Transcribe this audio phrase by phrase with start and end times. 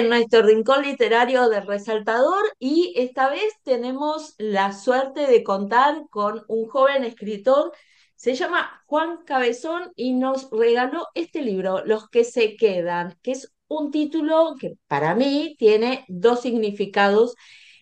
[0.00, 6.42] En nuestro rincón literario de Resaltador y esta vez tenemos la suerte de contar con
[6.48, 7.70] un joven escritor.
[8.14, 13.52] Se llama Juan Cabezón y nos regaló este libro, Los que se quedan, que es
[13.68, 17.34] un título que para mí tiene dos significados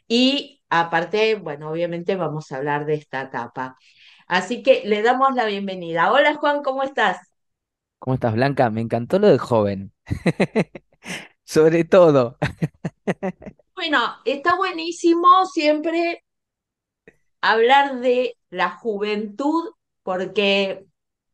[0.09, 3.77] y aparte, bueno, obviamente vamos a hablar de esta etapa.
[4.27, 6.13] Así que le damos la bienvenida.
[6.13, 7.19] Hola Juan, ¿cómo estás?
[8.01, 8.71] ¿Cómo estás, Blanca?
[8.71, 9.93] Me encantó lo de joven.
[11.55, 12.37] Sobre todo.
[13.75, 16.23] Bueno, está buenísimo siempre
[17.41, 19.71] hablar de la juventud
[20.03, 20.87] porque,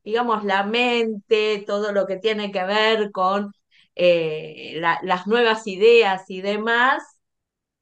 [0.05, 3.53] digamos, la mente, todo lo que tiene que ver con
[3.97, 7.03] eh, la- las nuevas ideas y demás,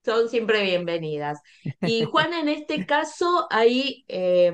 [0.04, 1.40] son siempre bienvenidas.
[1.82, 4.52] Y Juan, en este caso, hay eh,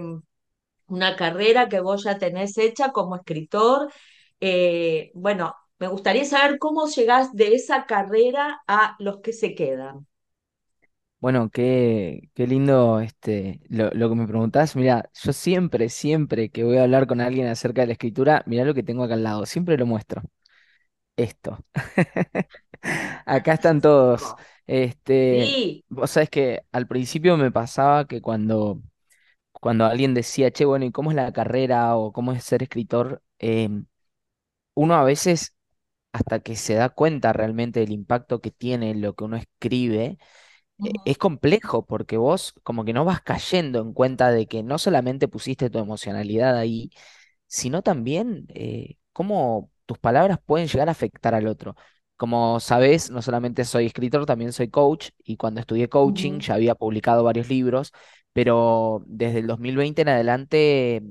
[0.88, 3.92] una carrera que vos ya tenés hecha como escritor.
[4.40, 10.06] Eh, bueno, me gustaría saber cómo llegás de esa carrera a los que se quedan.
[11.20, 14.76] Bueno, qué, qué lindo este, lo, lo que me preguntás.
[14.76, 18.64] Mira, yo siempre, siempre que voy a hablar con alguien acerca de la escritura, mirá
[18.64, 19.44] lo que tengo acá al lado.
[19.44, 20.22] Siempre lo muestro.
[21.16, 21.58] Esto.
[23.26, 24.36] Acá están todos.
[24.66, 25.84] Este, Sí.
[25.88, 28.82] vos sabés que al principio me pasaba que cuando,
[29.52, 33.22] cuando alguien decía, che, bueno, ¿y cómo es la carrera o cómo es ser escritor?
[33.38, 33.86] Em,
[34.74, 35.54] uno a veces
[36.12, 40.18] hasta que se da cuenta realmente del impacto que tiene lo que uno escribe,
[40.82, 44.62] e- Ujú, es complejo porque vos como que no vas cayendo en cuenta de que
[44.62, 46.90] no solamente pusiste tu emocionalidad ahí,
[47.46, 51.76] sino también eh, cómo tus palabras pueden llegar a afectar al otro.
[52.16, 56.74] Como sabés, no solamente soy escritor, también soy coach y cuando estudié coaching ya había
[56.74, 57.92] publicado varios libros,
[58.32, 61.02] pero desde el 2020 en adelante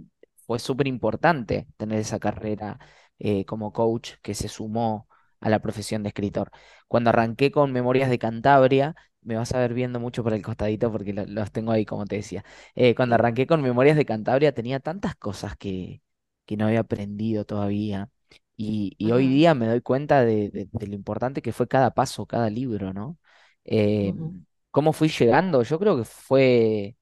[0.45, 2.79] fue súper importante tener esa carrera
[3.19, 5.07] eh, como coach que se sumó
[5.39, 6.51] a la profesión de escritor.
[6.87, 10.91] Cuando arranqué con Memorias de Cantabria, me vas a ver viendo mucho por el costadito
[10.91, 12.43] porque lo- los tengo ahí, como te decía.
[12.75, 16.01] Eh, cuando arranqué con Memorias de Cantabria tenía tantas cosas que,
[16.45, 18.09] que no había aprendido todavía.
[18.55, 21.91] Y, y hoy día me doy cuenta de, de- de lo importante que fue cada
[21.93, 23.17] paso, cada libro, ¿no?
[23.65, 24.33] Eh, ujú,
[24.71, 25.61] ¿cómo fui llegando?
[25.63, 26.95] Yo creo que fue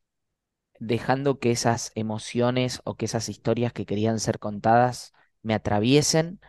[0.79, 5.13] dejando que esas emociones o que esas historias que querían ser contadas
[5.45, 6.39] me atraviesen.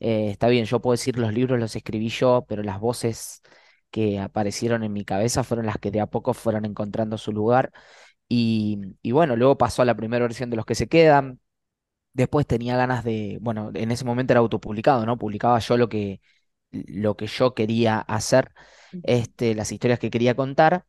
[0.00, 3.42] Eh, está bien, yo puedo decir los libros los escribí yo, pero las voces
[3.90, 7.72] que aparecieron en mi cabeza fueron las que de a poco fueron encontrando su lugar.
[8.28, 11.40] Y, y bueno, luego pasó a la primera versión de Los que se quedan.
[12.12, 15.18] Después tenía ganas de, bueno, en ese momento era autopublicado, ¿no?
[15.18, 16.20] Publicaba yo lo que,
[16.72, 18.52] lo que yo quería hacer,
[19.02, 20.86] este, las historias que quería contar.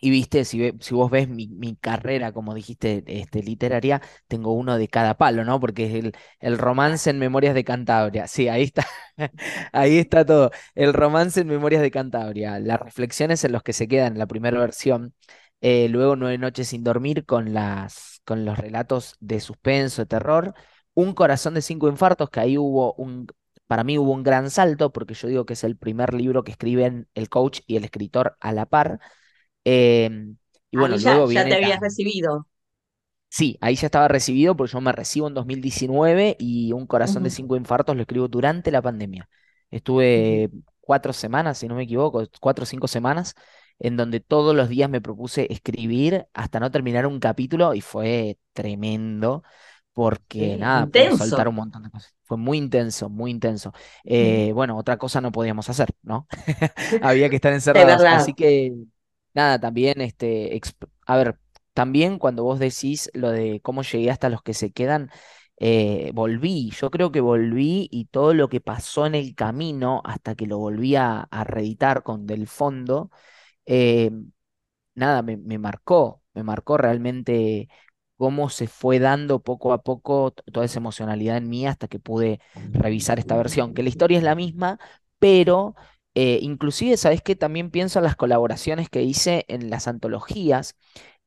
[0.00, 4.78] Y viste, si, si vos ves mi, mi carrera, como dijiste, este, literaria, tengo uno
[4.78, 5.60] de cada palo, ¿no?
[5.60, 8.26] Porque es el, el romance en Memorias de Cantabria.
[8.28, 8.86] Sí, ahí está.
[9.72, 10.50] Ahí está todo.
[10.74, 12.58] El romance en Memorias de Cantabria.
[12.58, 15.14] Las reflexiones en los que se quedan la primera versión.
[15.60, 20.54] eh, luego Nueve noches sin dormir con las, con los relatos de suspenso, de terror.
[20.94, 23.26] Un corazón de cinco infartos, que ahí hubo un,
[23.66, 26.50] para mí hubo un gran salto, porque yo digo que es el primer libro que
[26.52, 29.00] escriben el coach y el escritor a la par
[29.64, 30.36] Em,
[30.70, 31.80] y Ahí bueno, ya, luego ya te habías la...
[31.80, 32.46] recibido.
[33.28, 37.30] Sí, ahí ya estaba recibido porque yo me recibo en 2019 y Un corazón de
[37.30, 39.28] cinco infartos lo escribo durante la pandemia.
[39.70, 40.50] Estuve
[40.80, 43.34] cuatro semanas, si no me equivoco, cuatro o cinco semanas,
[43.78, 48.38] en donde todos los días me propuse escribir hasta no terminar un capítulo y fue
[48.52, 49.44] tremendo
[49.92, 51.48] porque nada, pude soltar intenso.
[51.48, 52.14] un montón de cosas.
[52.24, 53.72] Fue muy intenso, muy intenso.
[54.04, 56.26] Eh, bueno, otra cosa no podíamos hacer, ¿no?
[57.02, 58.02] Había que estar encerrados.
[58.04, 58.72] Así que
[59.34, 60.60] Nada, también, este,
[61.06, 61.38] a ver,
[61.72, 65.10] también cuando vos decís lo de cómo llegué hasta los que se quedan,
[65.58, 70.34] eh, volví, yo creo que volví y todo lo que pasó en el camino hasta
[70.34, 73.10] que lo volví a, reeditar con Del Fondo,
[73.66, 74.10] eh,
[74.94, 77.68] nada, me, me marcó, me marcó realmente
[78.16, 82.40] cómo se fue dando poco a poco toda esa emocionalidad en mí hasta que pude
[82.72, 84.78] revisar esta versión, que la historia es la misma,
[85.18, 85.74] pero
[86.14, 87.36] eh, inclusive, ¿sabes qué?
[87.36, 90.76] También pienso en las colaboraciones que hice en las antologías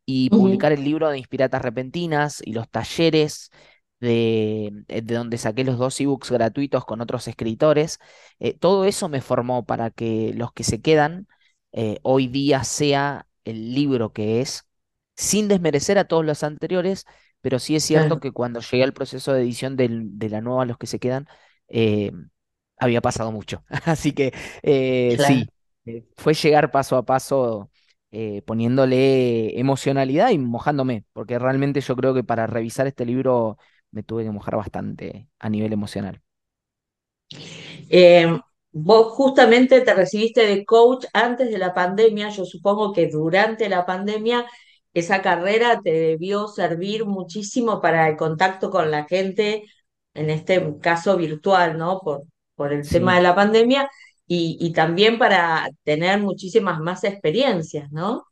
[0.05, 3.51] y publicar el libro de Inspiratas Repentinas y los talleres.
[3.99, 7.99] De, eh, de donde saqué los dos ebooks gratuitos con otros escritores,
[8.39, 11.27] eh, todo eso me formó para que los que se quedan
[11.71, 14.65] eh, hoy día sea el libro que es,
[15.15, 17.05] sin desmerecer a todos los anteriores,
[17.41, 20.41] pero sí es cierto Claro, que cuando llegué al proceso de edición del- de la
[20.41, 21.27] nueva, los que se quedan,
[21.69, 22.11] eh,
[22.77, 23.63] había pasado mucho.
[23.85, 24.33] Así que
[24.63, 25.35] eh, claro.
[25.35, 25.49] sí,
[25.85, 27.69] eh, fue llegar paso a paso.
[28.11, 33.57] eh, poniéndole emocionalidad y mojándome, porque realmente yo creo que para revisar este libro
[33.91, 36.21] me tuve que mojar bastante a nivel emocional.
[38.71, 43.85] vos justamente te recibiste de coach antes de la pandemia, yo supongo que durante la
[43.85, 44.45] pandemia
[44.93, 49.63] esa carrera te debió servir muchísimo para el contacto con la gente,
[50.13, 51.99] en este caso virtual, ¿no?
[52.01, 52.23] Por,
[52.55, 53.89] por el tema de la pandemia
[54.27, 58.23] y, y también para tener muchísimas más experiencias, ¿no?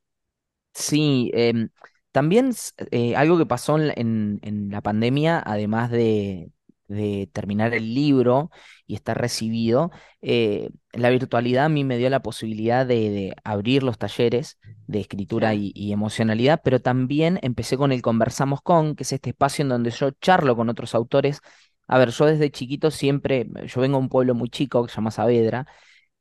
[0.73, 1.69] Sí, em,
[2.11, 2.51] también
[2.91, 6.51] eh, algo que pasó en, la en- en la pandemia, además de,
[6.87, 8.49] de terminar el libro
[8.87, 9.91] y estar recibido,
[10.21, 14.57] eh, la virtualidad a mí me dio la posibilidad de, de abrir los talleres
[14.87, 19.63] de escritura y emocionalidad, pero también empecé con el Conversamos con, que es este espacio
[19.63, 21.39] en donde yo charlo con otros autores.
[21.87, 24.95] A ver, yo desde chiquito siempre, yo vengo de un pueblo muy chico que se
[24.95, 25.67] llama Saavedra.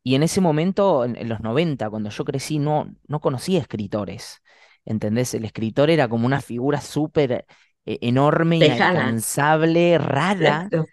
[0.02, 4.42] Y en ese momento, en, en los 90 cuando yo crecí, no, no conocía escritores.
[4.84, 5.34] ¿Entendés?
[5.34, 7.44] El escritor era como una figura súper
[7.84, 10.68] eh, enorme, inalcanzable, rara.
[10.70, 10.86] claro.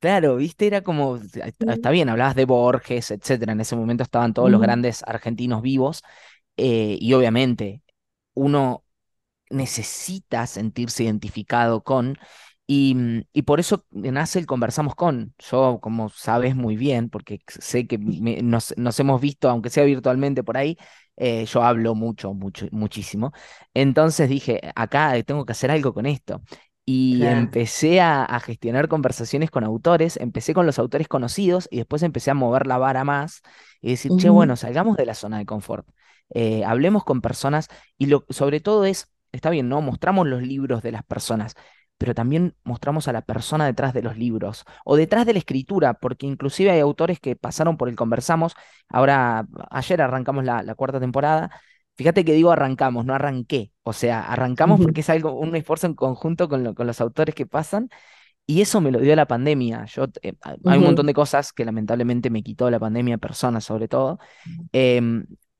[0.00, 3.52] Claro, viste, era como, está está bien, hablabas de Borges, etcétera.
[3.52, 6.02] En ese momento estaban todos los grandes argentinos vivos.
[6.56, 7.82] eh, y obviamente,
[8.34, 8.84] uno
[9.50, 12.18] necesita sentirse identificado con,
[12.66, 15.34] y, mm, y por eso nace el Conversamos con.
[15.38, 19.84] Yo, como sabes muy bien, porque sé que me- nos, nos hemos visto, aunque sea
[19.84, 20.76] virtualmente por ahí,
[21.16, 23.32] eh, yo hablo mucho, mucho, muchísimo.
[23.74, 26.42] Entonces dije, acá tengo que hacer algo con esto.
[26.86, 27.28] Y claro.
[27.28, 32.30] empecé a, a gestionar conversaciones con autores, empecé con los autores conocidos y después empecé
[32.30, 33.40] a mover la vara más
[33.80, 35.88] y decir, che, bueno, salgamos de la zona de confort,
[36.30, 37.68] eh, hablemos con personas
[37.98, 39.80] y lo, sobre todo es está bien, ¿no?
[39.80, 41.54] Mostramos los libros de las personas,
[41.98, 45.94] pero también mostramos a la persona detrás de los libros o detrás de la escritura,
[45.94, 48.54] porque inclusive hay autores que pasaron por el Conversamos.
[48.88, 51.50] Ahora, ayer arrancamos la, la cuarta temporada.
[51.96, 53.72] Fíjate que digo arrancamos, no arranqué.
[53.84, 57.34] O sea, arrancamos porque es algo, un esfuerzo en conjunto con, lo- con los autores
[57.34, 57.88] que pasan.
[58.46, 59.84] Y eso me lo dio la pandemia.
[59.86, 63.88] Yo, eh, hay un montón de cosas que lamentablemente me quitó la pandemia, personas sobre
[63.88, 64.18] todo,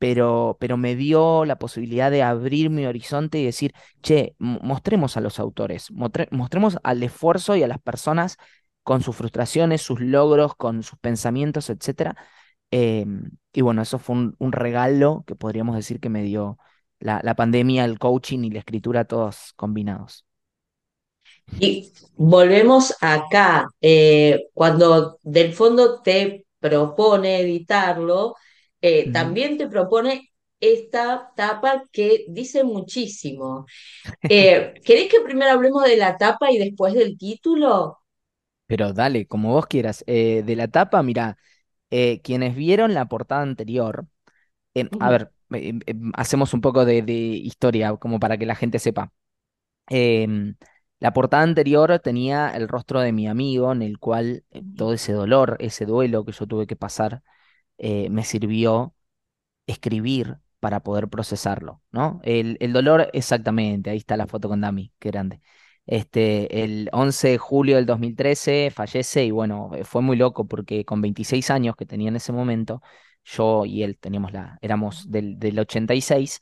[0.04, 3.72] pero, pero me dio la posibilidad de abrir mi horizonte y decir,
[4.02, 5.90] che, mo- mostremos a los autores,
[6.30, 8.36] mostremos al esfuerzo y a las personas
[8.82, 12.16] con sus frustraciones, sus logros, con sus pensamientos, etcétera.
[12.70, 16.58] Em, y bueno, eso fue un, un regalo que podríamos decir que me dio
[16.98, 20.26] la, la pandemia, el coaching y la escritura todos combinados.
[21.58, 28.34] Y volvemos acá, eh, cuando del fondo te propone editarlo,
[28.86, 33.66] eh, también te propone esta tapa que dice muchísimo.
[34.28, 37.98] Eh, ¿querés que primero hablemos de la tapa y después del título?
[38.66, 40.04] Pero dale, como vos quieras.
[40.06, 41.36] Eh, de la tapa, mira,
[41.90, 44.06] eh, quienes vieron la portada anterior,
[45.00, 48.78] a ver, em, em, hacemos un poco de, de historia como para que la gente
[48.78, 49.12] sepa.
[49.88, 50.56] Em,
[51.00, 54.44] la portada anterior tenía el rostro de mi amigo, en el cual
[54.76, 57.22] todo ese dolor, ese duelo que yo tuve que pasar,
[57.78, 58.94] eh, me sirvió
[59.66, 62.20] escribir para poder procesarlo, ¿no?
[62.24, 65.40] El, el dolor, exactamente, ahí está la foto con Dami, qué grande.
[65.86, 70.84] Este, el 11 de julio del 2013 fallece y bueno, eh, fue muy loco porque
[70.86, 72.82] con 26 años que tenía en ese momento,
[73.24, 76.40] yo y él teníamos la, éramos del, del 86,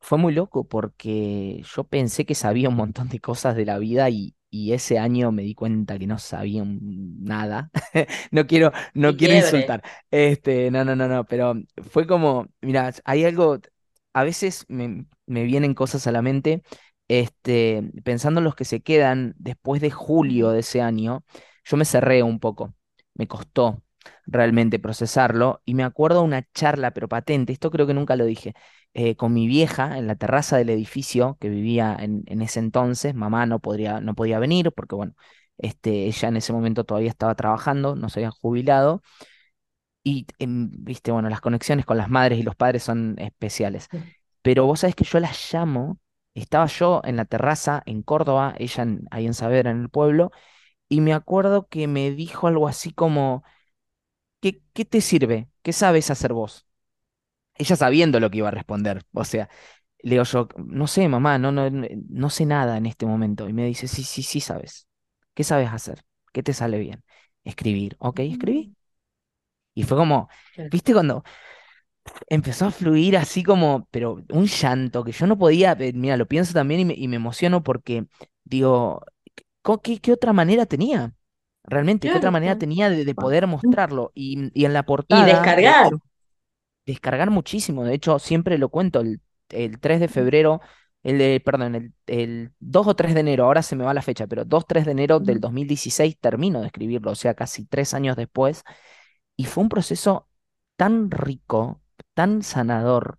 [0.00, 4.10] fue muy loco porque yo pensé que sabía un montón de cosas de la vida
[4.10, 7.70] y, y ese año me di cuenta que no sabía nada.
[8.32, 9.82] No quiero, no quiero insultar.
[10.10, 11.54] Este, no, no, no, no, pero
[11.90, 13.58] fue como, mira, hay algo,
[14.12, 16.62] a veces me, me vienen cosas a la mente,
[17.08, 21.24] este, pensando en los que se quedan después de julio de ese año,
[21.64, 22.74] yo me cerré un poco,
[23.14, 23.82] me costó
[24.26, 28.54] realmente procesarlo y me acuerdo una charla, pero patente, esto creo que nunca lo dije,
[28.94, 33.14] eh, con mi vieja en la terraza del edificio que vivía en, en ese entonces,
[33.14, 35.14] mamá no podría, no podía venir porque, bueno,
[35.58, 39.02] este, ella en ese momento todavía estaba trabajando, no se había jubilado.
[40.04, 43.88] Y, viste, bueno, las conexiones con las madres y los padres son especiales.
[44.42, 46.00] Pero vos sabés que yo la llamo,
[46.34, 50.32] estaba yo en la terraza en Córdoba, ella en- ahí en Saavedra, en el pueblo,
[50.88, 53.44] y me acuerdo que me dijo algo así como,
[54.42, 55.50] ¿qué, qué te sirve?
[55.62, 56.66] ¿Qué sabes hacer vos?
[57.54, 59.04] Ella sabiendo lo que iba a responder.
[59.12, 59.48] O sea,
[60.00, 63.48] le digo yo, no sé, mamá, no, no, no sé nada en este momento.
[63.48, 64.88] Y me dice, sí, sí, sí sabes.
[65.34, 66.04] ¿Qué sabes hacer?
[66.32, 67.04] ¿Qué te sale bien?
[67.44, 67.96] Escribir.
[68.00, 68.74] Ok, escribí.
[69.74, 70.28] Y fue como,
[70.70, 71.24] ¿viste cuando
[72.28, 76.26] empezó a fluir así como, pero un llanto que yo no podía, eh, mira, lo
[76.26, 78.06] pienso también y me, y me emociono porque
[78.44, 79.04] digo,
[79.62, 81.14] ¿co- ¿qué, qué otra manera tenía?
[81.64, 82.58] Realmente, ¿qué otra Claro, manera claro.
[82.58, 84.12] tenía de, de poder mostrarlo?
[84.14, 85.70] Y, y en la Y portada, de descargar.
[85.70, 86.02] hecho,
[86.86, 87.84] descargar muchísimo.
[87.84, 90.60] De hecho, siempre lo cuento, el, el 3 de febrero,
[91.02, 94.02] el de, perdón, el, el 2 o 3 de enero, ahora se me va la
[94.02, 97.94] fecha, pero 2 3 de enero del 2016 termino de escribirlo, o sea, casi tres
[97.94, 98.64] años después
[99.36, 100.28] Y fue un proceso
[100.76, 101.80] tan rico,
[102.14, 103.18] tan sanador,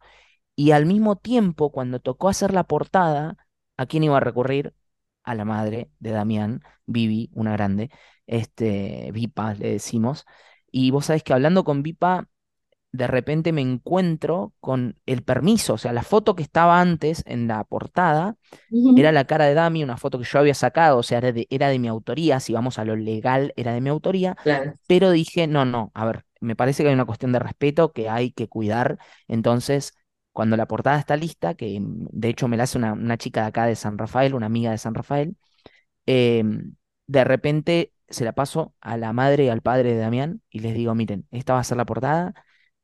[0.55, 3.37] y al mismo tiempo, cuando tocó hacer la portada,
[3.77, 4.75] ¿a quién iba a recurrir?
[5.23, 7.91] A la madre de Damián, Vivi, una grande,
[8.27, 10.25] este, Vipa, le decimos.
[10.71, 12.27] Y vos sabés que hablando con Vipa,
[12.91, 17.47] de repente me encuentro con el permiso, o sea, la foto que estaba antes en
[17.47, 18.37] la portada
[18.95, 21.47] era la cara de Dami, una foto que yo había sacado, o sea, era de,
[21.49, 25.09] era de mi autoría, si vamos a lo legal, era de mi autoría, Claro, pero
[25.11, 28.31] dije, no, no, a ver, me parece que hay una cuestión de respeto que hay
[28.31, 29.93] que cuidar, entonces,
[30.31, 33.47] cuando la portada está lista, que de hecho me la hace una, una chica de
[33.47, 35.35] acá de San Rafael, una amiga de San Rafael,
[36.05, 36.75] em,
[37.07, 40.73] de repente se la paso a la madre y al padre de Damián y les
[40.73, 42.33] digo, miren, esta va a ser la portada,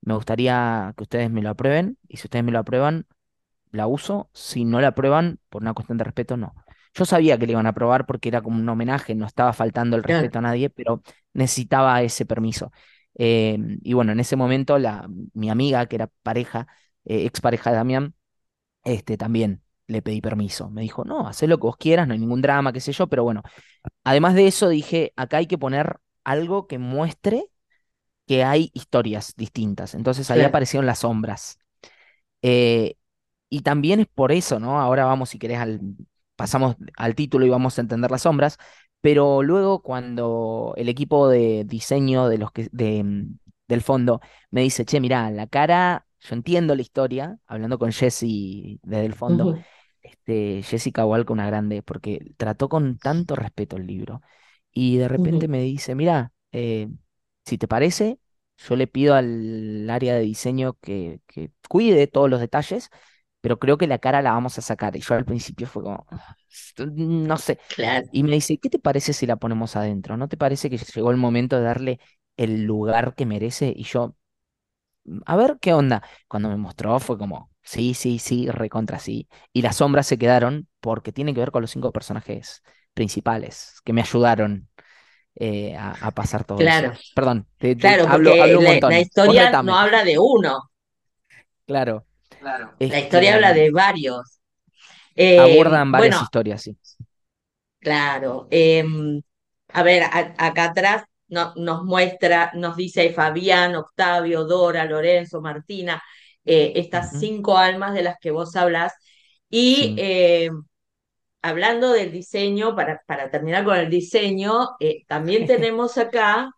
[0.01, 3.07] me gustaría que ustedes me lo aprueben y si ustedes me lo aprueban,
[3.71, 6.55] la uso, si no la aprueban, por una cuestión de respeto, no.
[6.93, 9.95] Yo sabía que le iban a aprobar porque era como un homenaje, no estaba faltando
[9.95, 12.71] el respeto a nadie, pero necesitaba ese permiso.
[13.15, 16.67] Em, y bueno, en ese momento la, mi amiga, que era pareja,
[17.05, 18.15] eh, expareja de Damián,
[18.83, 20.69] este, también le pedí permiso.
[20.69, 23.07] Me dijo, no, haz lo que vos quieras, no hay ningún drama, qué sé yo,
[23.07, 23.43] pero bueno,
[24.03, 27.45] Además de eso, dije, acá hay que poner algo que muestre
[28.27, 29.95] que hay historias distintas.
[29.95, 31.59] Entonces ahí aparecieron las sombras.
[32.41, 32.95] Eh,
[33.49, 34.79] y también es por eso, ¿no?
[34.79, 35.81] Ahora vamos, si querés, al,
[36.35, 38.57] pasamos al título y vamos a entender las sombras.
[39.01, 44.61] Pero luego cuando el equipo de diseño de los que, de, mm, del fondo me
[44.61, 49.57] dice, che, mirá, la cara, yo entiendo la historia, hablando con Jesse desde el fondo,
[50.03, 54.21] este, Jessica Walker, una grande, porque trató con tanto respeto el libro.
[54.71, 56.89] Y de repente me dice, mira, eh,
[57.45, 58.19] si te parece,
[58.57, 62.89] yo le pido al área de diseño que, que cuide todos los detalles,
[63.41, 64.95] pero creo que la cara la vamos a sacar.
[64.95, 67.59] Y yo al principio fue como, "Ah, esto- no sé.
[67.67, 70.17] Claro, Y me dice, ¿qué te parece si la ponemos adentro?
[70.17, 71.99] ¿No te parece que llegó el momento de darle
[72.37, 73.73] el lugar que merece?
[73.75, 74.15] Y yo,
[75.25, 76.03] a ver qué onda.
[76.27, 79.27] Cuando me mostró fue como, sí, sí, sí, recontra sí.
[79.53, 83.93] Y las sombras se quedaron porque tienen que ver con los cinco personajes principales que
[83.93, 84.69] me ayudaron
[85.35, 86.93] eh, a, a pasar todo claro, eso.
[87.13, 89.01] Perdón, te, te- claro, hablo, un la, la montón.
[89.01, 90.71] Historia no habla de uno,
[91.65, 92.05] Claro,
[92.87, 94.39] la historia este, habla de varios.
[95.15, 96.77] Eh, abordan varias bueno, historias, sí.
[97.79, 98.47] claro.
[98.51, 98.83] eh,
[99.73, 106.01] a ver, a- acá atrás no- nos muestra, nos dice Fabián, Octavio, Dora, Lorenzo, Martina,
[106.49, 108.93] eh, estas cinco almas de las que vos hablas.
[109.49, 110.49] Y eh,
[111.41, 116.51] hablando del diseño, para, para terminar con el diseño, eh, también tenemos acá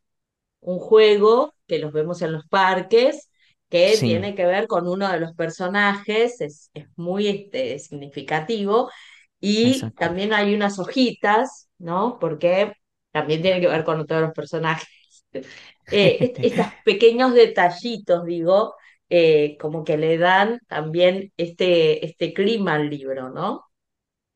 [0.61, 3.29] un juego que los vemos en los parques,
[3.69, 8.91] que sí, tiene que ver con uno de los personajes, es, es muy este, significativo,
[9.39, 9.97] y exacto.
[9.97, 12.19] también hay unas hojitas, ¿no?
[12.19, 12.73] Porque
[13.11, 14.87] también tiene que ver con todos los personajes.
[15.93, 18.75] Eh, est- estos pequeños detallitos, digo,
[19.11, 23.65] eh, como que le dan también este, este clima al libro, ¿no?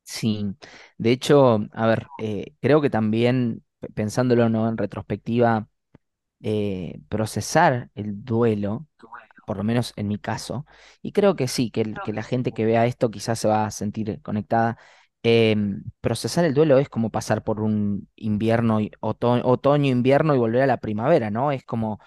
[0.04, 0.46] Sí,
[0.98, 4.70] de hecho, a ver, eh, creo que también, pe- pensándolo, ¿no?
[4.70, 5.68] En retrospectiva,
[6.42, 8.88] eh, procesar el duelo
[9.46, 10.66] por lo menos en mi caso,
[11.02, 13.72] y creo que sí, que, que la gente que vea esto quizás se va a
[13.72, 14.78] sentir conectada.
[15.26, 20.38] Em, procesar el duelo es como pasar por un invierno, y oto- otoño, invierno y
[20.40, 21.52] volver a la primavera, ¿no?
[21.52, 22.00] Es como,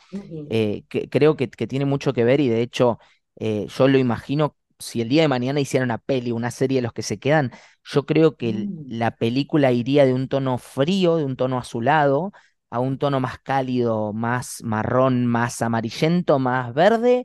[0.49, 2.99] eh, que, creo que, que tiene mucho que ver y de hecho
[3.37, 6.83] eh, yo lo imagino, si el día de mañana hiciera una peli, una serie de
[6.83, 7.53] los que se quedan,
[7.85, 8.85] yo creo que Mm.
[8.87, 12.33] la película iría de un tono frío, de un tono azulado,
[12.71, 17.25] a un tono más cálido, más marrón, más amarillento, más verde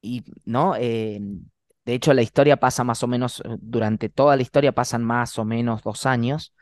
[0.00, 0.74] y, ¿no?
[1.84, 5.38] De hecho, la historia pasa más o menos, eh, durante toda la historia pasan más
[5.38, 6.54] o menos dos años.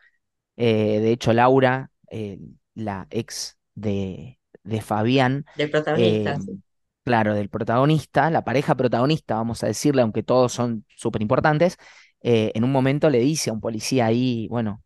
[0.57, 2.39] Eh, de hecho, Laura, eh,
[2.75, 6.61] la ex de, de Fabián, Del eh, protagonista, sí.
[7.05, 11.77] claro, del protagonista, la pareja protagonista, vamos a decirle, aunque todos son súper importantes,
[12.23, 14.83] en un momento le dice a un policía ahí, bueno,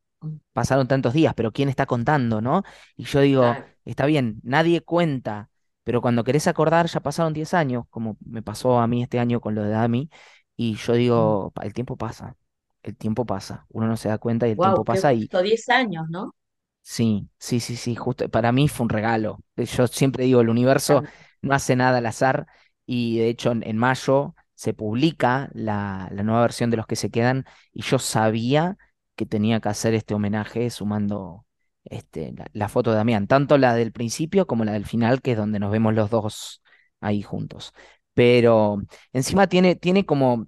[0.52, 2.62] pasaron tantos días, pero ¿quién está contando, no?
[2.96, 3.66] Y yo digo, Claro.
[3.84, 5.50] está bien, nadie cuenta,
[5.84, 9.40] pero cuando querés acordar ya pasaron 10 años, como me pasó a mí este año
[9.40, 10.10] con lo de Dami,
[10.56, 12.36] y yo digo, "Pa- el tiempo pasa,
[12.82, 15.42] el tiempo pasa, uno no se da cuenta y el tiempo Wow, pasa y justo
[15.42, 16.34] 10 años, ¿no?
[16.82, 19.38] sí, sí, sí, sí, justo para mí fue un regalo.
[19.56, 21.02] Eh, Yo siempre digo, el universo
[21.42, 22.46] no hace nada al azar
[22.86, 26.96] y de hecho en, en mayo se publica la, la nueva versión de Los que
[26.96, 28.76] se quedan y yo sabía
[29.16, 31.46] que tenía que hacer este homenaje sumando
[31.84, 35.32] este, la, la foto de Damián, tanto la del principio como la del final, que
[35.32, 36.62] es donde nos vemos los dos
[37.00, 37.72] ahí juntos.
[38.14, 40.46] Pero encima tiene, tiene como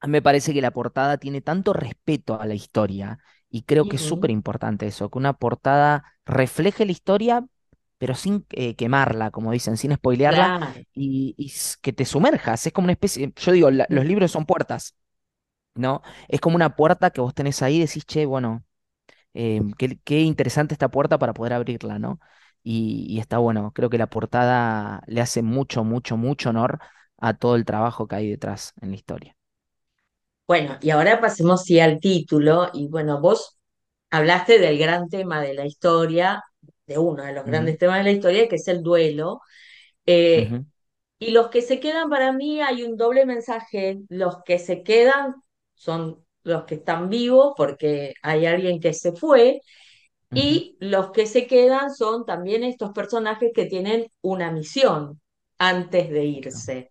[0.00, 3.18] a mí me parece que la portada tiene tanto respeto a la historia
[3.50, 7.46] y creo que es súper importante eso, que una portada refleje la historia,
[7.98, 10.84] pero sin eh, quemarla, como dicen, sin spoilearla, claro.
[10.94, 11.34] y,
[11.82, 12.66] que te sumerjas.
[12.66, 14.94] Es como una especie, yo digo, la- los libros son puertas,
[15.74, 16.02] ¿no?
[16.28, 18.64] Es como una puerta que vos tenés ahí y decís, che, bueno,
[19.34, 22.20] eh, qué, qué interesante esta puerta para poder abrirla, ¿no?
[22.62, 26.78] Y, y está bueno, creo que la portada le hace mucho, mucho, mucho honor
[27.18, 29.36] a todo el trabajo que hay detrás en la historia.
[30.46, 33.58] Bueno, y ahora pasemos sí al título, y bueno, vos
[34.10, 36.42] hablaste del gran tema de la historia,
[36.86, 39.40] de uno de los grandes temas de la historia, que es el duelo.
[40.06, 40.56] Eh,
[41.20, 44.00] y los que se quedan, para mí hay un doble mensaje.
[44.10, 45.36] Los que se quedan
[45.74, 49.60] son los que están vivos porque hay alguien que se fue,
[50.34, 55.20] y los que se quedan son también estos personajes que tienen una misión
[55.58, 56.90] antes de irse,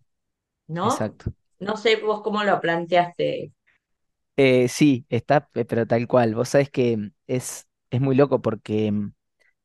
[0.67, 1.09] ¿no?
[1.09, 1.33] Exacto.
[1.59, 3.53] No sé vos cómo lo planteaste.
[4.35, 6.33] Eh, sí, está, pe- pero tal cual.
[6.35, 9.13] Vos sabés que mm, es, es muy loco porque mm,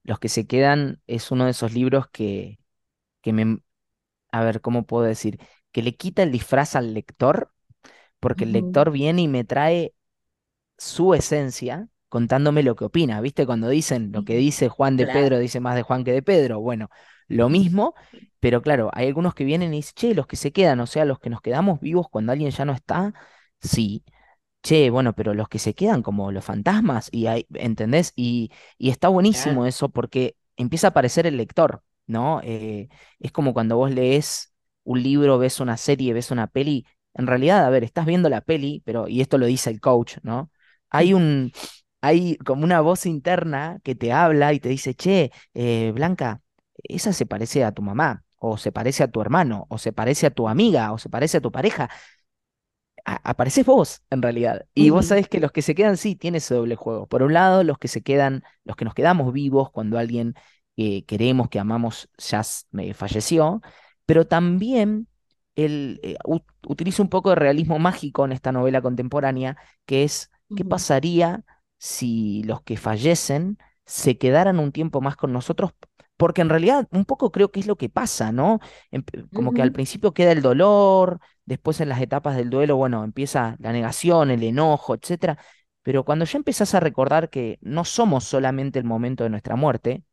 [0.05, 2.59] Los que se quedan es uno de esos libros que,
[3.23, 3.61] que me,
[4.33, 5.41] a ver, ¿cómo puedo decir?
[5.73, 7.54] Que le quita el disfraz al lector,
[8.25, 9.95] porque el lector viene y me trae
[10.79, 13.21] su esencia contándome lo que opina.
[13.21, 13.47] ¿Viste?
[13.47, 15.21] Cuando dicen lo que dice Juan de Claro.
[15.21, 16.61] Pedro dice más de Juan que de Pedro.
[16.61, 16.91] Bueno,
[17.29, 17.95] lo mismo,
[18.41, 21.05] pero claro, hay algunos que vienen y dicen, che, los que se quedan, o sea,
[21.05, 23.13] los que nos quedamos vivos cuando alguien ya no está,
[23.61, 24.05] sí.
[24.63, 28.13] Che, bueno, pero los que se quedan como los fantasmas, y hay, ¿entendés?
[28.17, 29.67] Y, y está buenísimo Claro.
[29.67, 32.41] eso porque empieza a aparecer el lector, ¿no?
[32.43, 32.89] Eh,
[33.19, 34.55] es como cuando vos lees
[34.85, 36.87] un libro, ves una serie, ves una peli.
[37.15, 40.19] En realidad, a ver, estás viendo la peli, pero, y esto lo dice el coach,
[40.23, 40.51] ¿no?
[40.91, 41.53] Hay un,
[42.01, 46.43] hay como una voz interna que te habla y te dice, che, eh, Blanca,
[46.83, 50.27] esa se parece a tu mamá, o se parece a tu hermano, o se parece
[50.27, 51.89] a tu amiga, o se parece a tu pareja
[53.05, 54.67] a- apareces vos, en realidad.
[54.75, 57.07] Y vos sabés que los que se quedan, sí, tiene ese doble juego.
[57.07, 60.35] Por un lado, los que se quedan, los que nos quedamos vivos cuando alguien
[60.77, 62.43] que queremos, que amamos, ya
[62.79, 63.61] eh, falleció,
[64.07, 65.09] pero también
[65.57, 70.31] él eh, ut- utiliza un poco de realismo mágico en esta novela contemporánea, que es,
[70.55, 71.45] ¿qué pasaría
[71.79, 75.73] si los que fallecen se quedaran un tiempo más con nosotros?
[76.17, 78.61] Porque en realidad un poco creo que es lo que pasa, ¿no?
[78.91, 83.05] Em- Como que al principio queda el dolor, Después en las etapas del duelo, bueno,
[83.05, 85.37] empieza la negación, el enojo, etcétera.
[85.83, 90.05] Pero cuando ya empezás a recordar que no somos solamente el momento de nuestra muerte,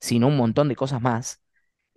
[0.00, 1.42] sino un montón de cosas más,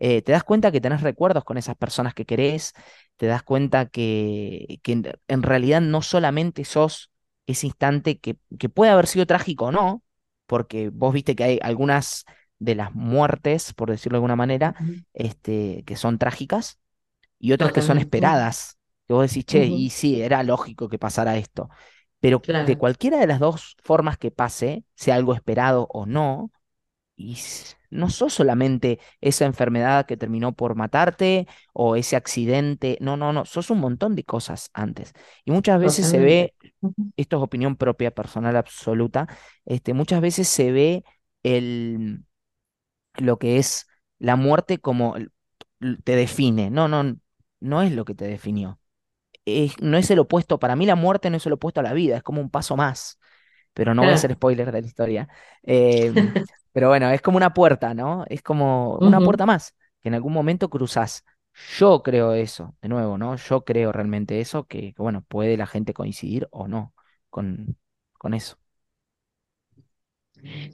[0.04, 2.74] eh, te das cuenta que tenés recuerdos con esas personas que querés,
[3.18, 7.12] te das cuenta que, que en realidad no solamente sos
[7.46, 10.02] ese instante que, que puede haber sido trágico o no,
[10.48, 12.26] porque vos viste que hay algunas
[12.58, 14.74] de las muertes, por decirlo de alguna manera,
[15.14, 16.80] este, que son trágicas
[17.38, 21.38] y otras que son esperadas, que vos decís, che, y sí, era lógico que pasara
[21.38, 21.70] esto.
[22.20, 26.52] Pero de cualquiera de las dos formas que pase, sea algo esperado o no,
[27.22, 27.38] y
[27.90, 33.46] no sos solamente esa enfermedad que terminó por matarte o ese accidente, no, no, no,
[33.46, 35.14] sos un montón de cosas antes.
[35.46, 36.54] Y muchas veces se ve,
[37.18, 39.28] esto es opinión propia, personal absoluta,
[39.66, 41.04] este, muchas veces se ve
[41.44, 42.24] el,
[43.18, 43.88] lo que es
[44.20, 45.16] la muerte como
[46.04, 46.70] te define.
[46.70, 47.18] No, no,
[47.60, 48.80] no es lo que te definió.
[49.46, 50.60] Es- no es el opuesto.
[50.60, 52.76] Para mí la muerte no es el opuesto a la vida, es como un paso
[52.78, 53.20] más.
[53.74, 55.30] Pero no voy a hacer spoiler de la historia.
[55.64, 58.26] Em, pero bueno, es como una puerta, ¿no?
[58.30, 61.24] Es como una puerta más, que en algún momento cruzas.
[61.78, 63.36] Yo creo eso, de nuevo, ¿no?
[63.36, 66.94] Yo creo realmente eso, que, que, bueno, puede la gente coincidir o no
[67.30, 67.78] con,
[68.18, 68.58] con eso.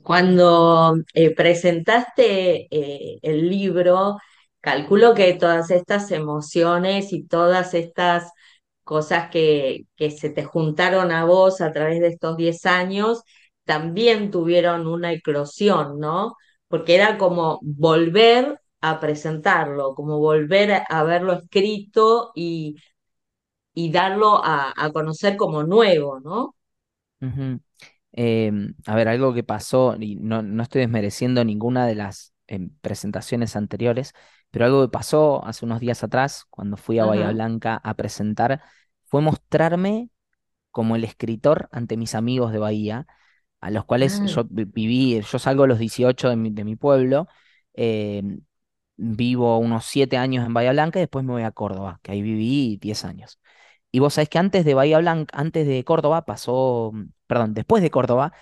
[0.04, 4.18] Cuando eh, presentaste eh, el libro,
[4.62, 8.32] calculo que todas estas emociones y todas estas
[8.84, 13.24] cosas que, que se te juntaron a vos a través de estos 10 años
[13.68, 16.36] también tuvieron una eclosión, ¿no?
[16.70, 22.78] Porque era como volver a presentarlo, como volver a haberlo escrito y,
[23.74, 26.56] y darlo a, a conocer como nuevo, ¿no?
[28.14, 32.72] Em, a ver, algo que pasó, y no, no estoy desmereciendo ninguna de las em,
[32.82, 34.14] presentaciones anteriores,
[34.50, 37.32] pero algo que pasó hace unos días atrás, cuando fui a Bahía.
[37.32, 38.62] Blanca a presentar,
[39.06, 40.10] fue mostrarme
[40.72, 43.08] como el escritor ante mis amigos de Bahía,
[43.62, 46.64] a los cuales Ah, yo vi- viví, yo salgo a los 18 de mi, de
[46.64, 47.28] mi pueblo,
[47.74, 48.42] em,
[48.98, 52.22] vivo unos 7 años en Bahía Blanca y después me voy a Córdoba, que ahí
[52.22, 53.40] viví 10 años.
[53.92, 57.84] Y vos sabés que antes de Bahía Blanca, antes de Córdoba pasó, mm, perdón, después
[57.84, 58.34] de Córdoba,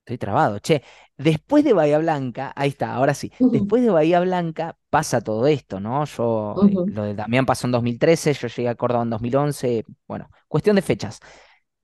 [0.00, 0.82] estoy trabado, che,
[1.16, 5.80] después de Bahía Blanca, ahí está, ahora sí, después de Bahía Blanca pasa todo esto,
[5.80, 6.04] ¿no?
[6.04, 10.30] Yo, eh, lo de Damián pasó en 2013, yo llegué a Córdoba en 2011, bueno,
[10.48, 11.20] cuestión de fechas.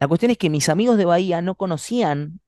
[0.00, 2.40] La cuestión es que mis amigos de Bahía no conocían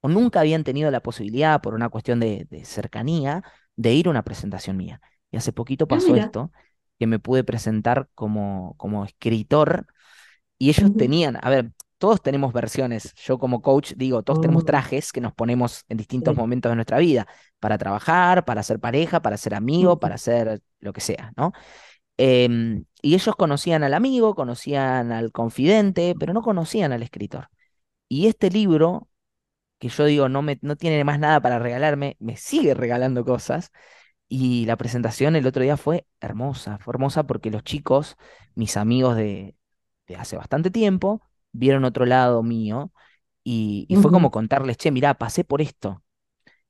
[0.00, 3.42] o nunca habían tenido la posibilidad, por una cuestión de, de cercanía,
[3.76, 5.00] de ir a una presentación mía.
[5.30, 6.52] Y hace poquito Ah, pasó esto,
[6.98, 9.86] que me pude presentar como, como escritor
[10.58, 13.14] y ellos tenían, a ver, todos tenemos versiones.
[13.16, 16.76] Yo como coach digo, todos tenemos Mm, trajes que nos ponemos en distintos momentos de
[16.76, 17.26] nuestra vida,
[17.60, 21.52] para trabajar, para ser pareja, para ser amigo, para ser lo que sea, ¿no?
[22.18, 27.48] Em, y ellos conocían al amigo, conocían al confidente, pero no conocían al escritor.
[28.08, 29.08] Y este libro,
[29.78, 33.72] que yo digo, no, me, no tiene más nada para regalarme, me sigue regalando cosas.
[34.28, 38.16] Y la presentación el otro día fue hermosa, fue hermosa porque los chicos,
[38.54, 39.56] mis amigos de,
[40.06, 42.92] de hace bastante tiempo, vieron otro lado mío
[43.44, 46.02] y, y fue como contarles, che, mirá, pasé por esto,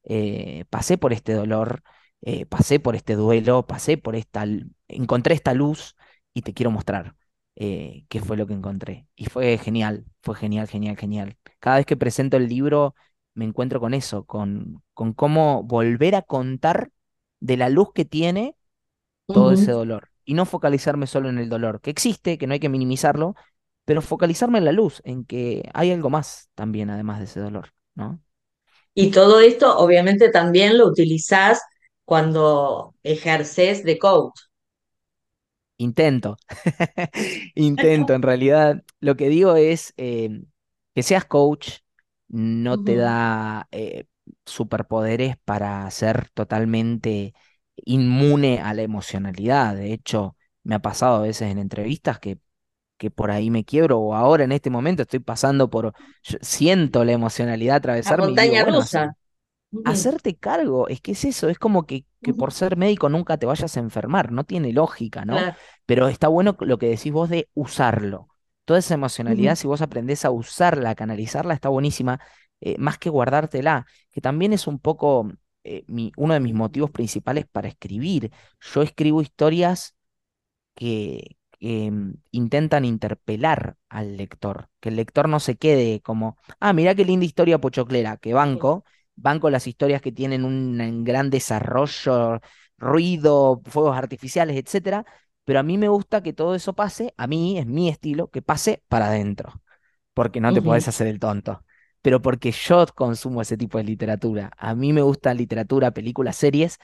[0.05, 1.83] eh, pasé por este dolor,
[2.23, 4.47] eh, pasé por este duelo, pasé por esta,
[4.89, 5.97] encontré esta luz
[6.35, 7.15] y te quiero mostrar
[7.57, 9.07] eh, qué fue lo que encontré.
[9.17, 11.37] Y fue genial, fue genial, genial, genial.
[11.61, 12.95] Cada vez que presento el libro
[13.35, 16.91] me encuentro con eso, con, con cómo volver a contar
[17.41, 18.57] de la luz que tiene
[19.31, 20.11] todo ese dolor.
[20.25, 23.35] Y no focalizarme solo en el dolor, que existe, que no hay que minimizarlo,
[23.85, 27.73] pero focalizarme en la luz, en que hay algo más también además de ese dolor,
[27.95, 28.21] ¿no?
[28.95, 31.61] Y todo esto obviamente también lo utilizás
[32.05, 34.39] cuando ejerces de coach.
[35.81, 36.37] Intento,
[37.55, 38.83] intento, en realidad.
[39.01, 40.43] Lo que digo es eh,
[40.95, 41.79] que seas coach
[42.29, 44.07] no te da eh,
[44.45, 47.33] superpoderes para ser totalmente
[47.77, 49.77] inmune a la emocionalidad.
[49.77, 52.41] De hecho, me ha pasado a veces en entrevistas que,
[52.97, 55.95] que por ahí me quiebro o ahora en este momento estoy pasando por,
[56.43, 59.17] siento la emocionalidad La atravesarme y digo, montaña bueno, rusa.
[59.85, 63.47] Hacerte cargo, es que es eso, es como que, que por ser médico nunca te
[63.47, 65.35] vayas a enfermar, no tiene lógica, ¿no?
[65.35, 65.57] Claro.
[65.87, 68.29] Pero está bueno lo que decís vos de usarlo.
[68.65, 72.21] Toda esa emocionalidad, si vos aprendés a usarla, a canalizarla, está buenísima,
[72.61, 75.31] eh, más que guardártela, que también es un poco
[75.65, 78.31] eh, mi, uno de mis motivos principales para escribir.
[78.61, 79.95] Yo escribo historias
[80.75, 86.73] que, que, mm, intentan interpelar al lector, que el lector no se quede como, ah,
[86.73, 88.85] mirá qué linda historia pochoclera, que banco,
[89.21, 92.41] banco las historias que tienen un gran desarrollo,
[92.77, 95.05] ruido, fuegos artificiales, etcétera,
[95.45, 98.43] pero a mí me gusta que todo eso pase, a mí es mi estilo, que
[98.43, 99.63] pase para adentro,
[100.15, 101.65] porque no te podés hacer el tonto.
[102.03, 104.53] Pero porque yo consumo ese tipo de literatura.
[104.57, 106.79] A mí me gusta literatura, películas, series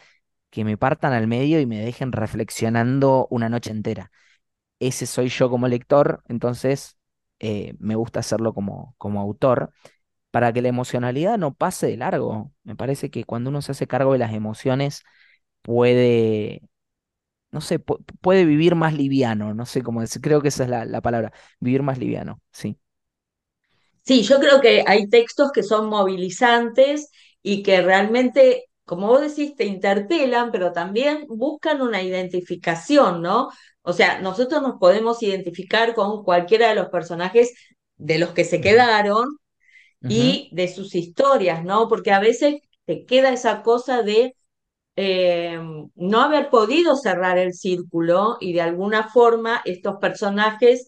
[0.51, 4.11] que me partan al medio y me dejen reflexionando una noche entera
[4.79, 6.97] ese soy yo como lector, entonces
[7.39, 9.73] eh, me gusta hacerlo como, como autor,
[10.35, 12.53] para que la emocionalidad no pase de largo.
[12.65, 15.05] Me parece que cuando uno se hace cargo de las emociones,
[15.63, 16.63] puede,
[17.53, 20.71] no sé, pu- puede vivir más liviano, no sé cómo decir, creo que esa es
[20.71, 22.79] la, la palabra, vivir más liviano, sí.
[24.03, 27.11] Sí, yo creo que hay textos que son movilizantes
[27.43, 33.49] y que realmente, como vos decís, te interpelan, pero también buscan una identificación, ¿no?
[33.83, 37.53] O sea, nosotros nos podemos identificar con cualquiera de los personajes
[37.97, 38.85] de los que se Ujú,
[40.07, 41.89] y de sus historias, ¿no?
[41.89, 44.37] Porque a veces te queda esa cosa de
[44.97, 45.59] eh,
[45.97, 50.87] no haber podido cerrar el círculo y de alguna forma estos personajes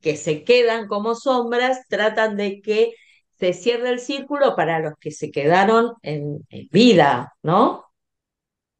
[0.00, 2.92] que se quedan como sombras tratan de que
[3.38, 7.84] se cierre el círculo para los que se quedaron en, en vida, ¿no?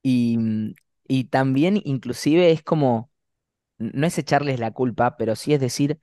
[0.02, 0.74] Y, mm,
[1.08, 3.10] y también inclusive es como,
[3.78, 6.00] no es echarles la culpa, pero sí es decir,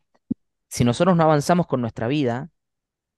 [0.69, 2.51] si nosotros no avanzamos con nuestra vida,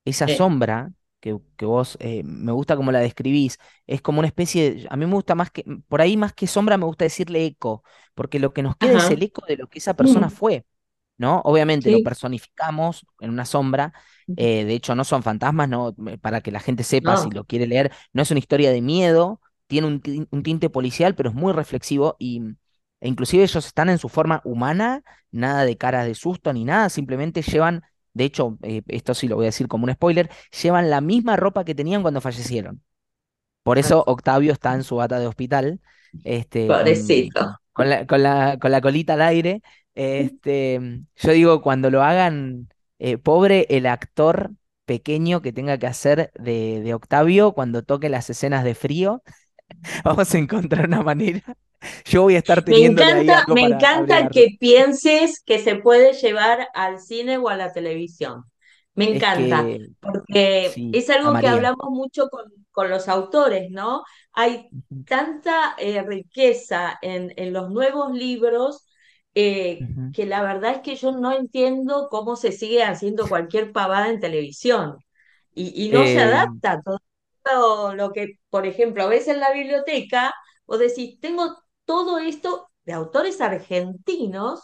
[0.09, 4.27] esa Eh, sombra que, que vos, eh, me gusta como la describís, es como una
[4.27, 7.05] especie de, a mí me gusta más que, por ahí más que sombra me gusta
[7.05, 7.83] decirle eco,
[8.15, 10.65] porque lo que nos queda es el eco de lo que esa persona mm, fue,
[11.17, 11.41] ¿no?
[11.45, 13.93] Obviamente lo personificamos en una sombra,
[14.35, 17.67] eh, de hecho no son fantasmas, no, para que la gente sepa si lo quiere
[17.67, 21.53] leer, no es una historia de miedo, tiene un, un tinte policial, pero es muy
[21.53, 22.41] reflexivo y...
[22.99, 26.89] E inclusive ellos están en su forma humana, nada de caras de susto ni nada,
[26.89, 27.83] simplemente llevan
[28.17, 30.29] de hecho, eh, esto sí lo voy a decir como un spoiler,
[30.61, 32.81] llevan la misma ropa que tenían cuando fallecieron.
[33.63, 35.79] Por ah, eso Octavio está en su bata de hospital,
[36.23, 37.59] este, con, pobrecito.
[37.73, 39.61] con la, con la, con la colita al aire.
[39.93, 44.51] Este, yo digo, cuando lo hagan, eh, pobre el actor
[44.85, 49.21] pequeño que tenga que hacer de, de Octavio cuando toque las escenas de frío,
[50.03, 51.41] vamos a encontrar una manera.
[52.05, 56.13] Yo voy a estar Me teniéndole ahí encanta, me encanta que pienses que se puede
[56.13, 58.43] llevar al cine o a la televisión.
[58.95, 63.69] Me Es encanta, que, porque sí, es algo que hablamos mucho con, con los autores,
[63.71, 64.03] ¿no?
[64.33, 64.73] Hay
[65.05, 68.85] tanta eh, riqueza en, en los nuevos libros
[69.35, 74.09] eh, que la verdad es que yo no entiendo cómo se sigue haciendo cualquier pavada
[74.09, 74.97] en televisión
[75.53, 76.81] y, y no se Eh, adapta
[77.47, 80.33] todo lo que, por ejemplo, ves en la biblioteca
[80.65, 81.55] vos decís, tengo
[81.85, 84.61] todo esto de autores argentinos,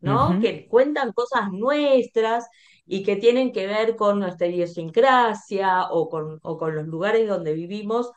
[0.00, 0.38] ¿no?
[0.40, 2.46] Que cuentan cosas nuestras
[2.86, 7.54] y que tienen que ver con nuestra idiosincrasia o con, o con los lugares donde
[7.54, 8.10] vivimos,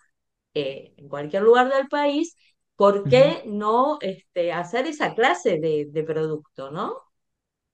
[0.54, 2.36] eh, en cualquier lugar del país,
[2.76, 6.96] ¿por qué no este, hacer esa clase de, de producto, ¿no?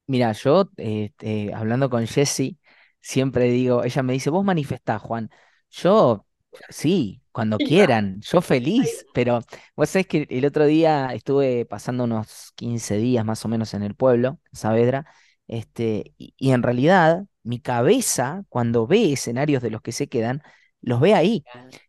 [0.07, 2.57] Mira, yo este, hablando con Jessie,
[3.01, 5.29] siempre digo, ella me dice, vos manifestás, Juan.
[5.69, 6.25] Yo,
[6.69, 9.41] sí, cuando quieran, yo feliz, pero
[9.75, 13.83] vos sabés que el otro día estuve pasando unos 15 días más o menos en
[13.83, 15.05] el pueblo, en Saavedra,
[15.47, 20.41] este, y, y en realidad mi cabeza, cuando ve escenarios de los que se quedan,
[20.81, 21.43] los ve ahí.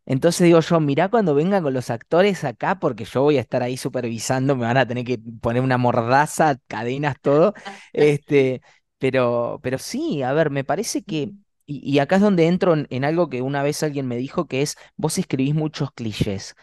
[0.05, 3.61] Entonces digo yo, mirá cuando vengan con los actores acá, porque yo voy a estar
[3.63, 7.53] ahí supervisando, me van a tener que poner una mordaza, cadenas, todo
[7.93, 8.61] este,
[8.97, 11.31] pero, pero sí, a ver, me parece que,
[11.65, 14.47] y, y acá es donde entro en, en algo que una vez alguien me dijo,
[14.47, 16.55] que es, vos escribís muchos clichés,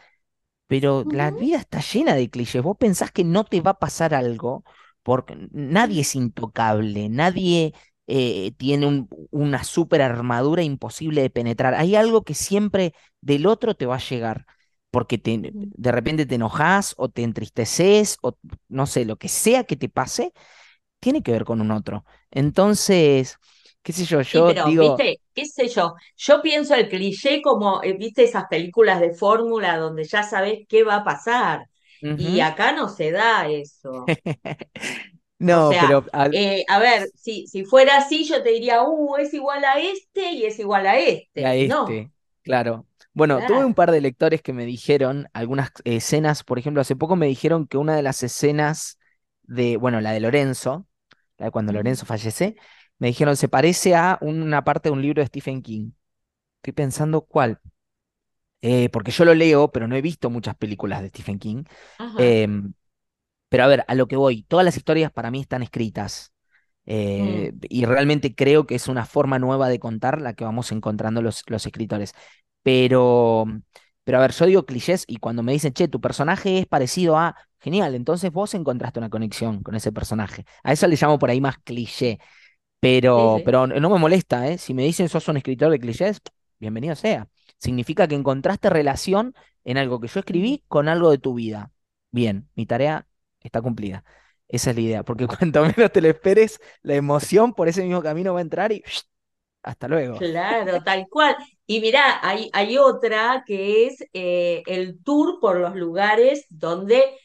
[0.67, 2.63] pero la vida está llena de clichés.
[2.63, 4.65] Vos pensás que no te va a pasar algo,
[5.03, 7.75] porque nadie es intocable, nadie
[8.07, 11.75] eh, tiene un- una super armadura imposible de penetrar.
[11.75, 14.47] Hay algo que siempre del otro te va a llegar.
[14.91, 18.37] Porque te, de repente te enojas o te entristeces o
[18.69, 20.33] no sé, lo que sea que te pase,
[21.01, 22.05] tiene que ver con un otro.
[22.31, 23.39] Entonces,
[23.83, 27.43] qué sé yo, Sí, yo pero, digo, viste, qué sé yo, yo pienso el cliché
[27.43, 31.67] como, eh, viste, esas películas de fórmula donde ya sabes qué va a pasar.
[32.15, 34.17] Y acá no se da eso.
[35.55, 38.83] O No, sea, pero al- eh, a ver, si, si fuera así, yo te diría,
[38.83, 40.99] uh, es igual a este y es igual a
[41.41, 41.61] a este.
[41.61, 42.87] No, este, claro.
[43.15, 47.17] Bueno, tuve un par de lectores que me dijeron algunas escenas, por ejemplo, hace poco
[47.17, 48.99] me dijeron que una de las escenas
[49.43, 50.87] de, bueno, la de Lorenzo,
[51.39, 51.73] la de cuando.
[51.73, 52.57] Lorenzo fallece,
[53.03, 55.91] me dijeron se parece a una parte de un libro de Stephen King.
[56.59, 57.61] Estoy pensando cuál.
[58.61, 61.65] Eh, porque yo lo leo, pero no he visto muchas películas de Stephen King.
[62.17, 62.73] Em,
[63.49, 66.33] Pero a ver, a lo que voy, todas las historias para mí están escritas.
[66.87, 70.73] eh, Mm, y realmente creo que es una forma nueva de contar la que vamos
[70.73, 72.15] encontrando los, los escritores.
[72.63, 73.47] Pero,
[74.05, 77.19] pero a ver, yo digo clichés y cuando me dicen, che, tu personaje es parecido
[77.19, 80.45] a, genial, entonces vos encontraste una conexión con ese personaje.
[80.63, 82.21] A eso le llamo por ahí más cliché.
[82.83, 83.43] Pero, sí.
[83.45, 84.59] pero no me molesta, ¿eh?
[84.59, 86.21] Si me dicen sos un escritor de clichés,
[86.59, 87.29] bienvenido sea.
[87.57, 91.71] Significa que encontraste relación en algo que yo escribí con algo de tu vida.
[92.11, 93.07] Bien, mi tarea
[93.39, 94.03] está cumplida.
[94.49, 98.03] Esa es la idea, porque cuanto menos te lo esperes, la emoción por ese mismo
[98.03, 98.83] camino va a entrar y
[99.63, 100.19] hasta luego.
[100.19, 101.37] Claro, tal cual.
[101.65, 107.17] Y mirá, hay, hay otra que es eh, el tour por los lugares donde